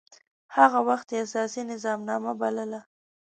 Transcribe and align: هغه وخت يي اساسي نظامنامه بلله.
هغه 0.57 0.79
وخت 0.89 1.07
يي 1.13 1.19
اساسي 1.27 1.61
نظامنامه 1.71 2.31
بلله. 2.39 2.81